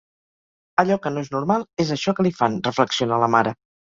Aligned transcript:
Allò 0.83 0.95
que 1.03 1.11
no 1.17 1.23
és 1.25 1.29
normal 1.35 1.67
és 1.85 1.93
això 1.97 2.15
que 2.19 2.27
li 2.27 2.33
fan, 2.39 2.57
reflexiona 2.71 3.23
la 3.25 3.29
mare. 3.39 3.55